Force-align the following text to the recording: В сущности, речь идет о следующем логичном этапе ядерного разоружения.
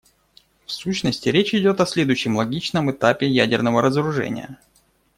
В 0.65 0.71
сущности, 0.71 1.29
речь 1.29 1.53
идет 1.53 1.79
о 1.79 1.85
следующем 1.85 2.35
логичном 2.35 2.89
этапе 2.89 3.27
ядерного 3.27 3.83
разоружения. 3.83 4.57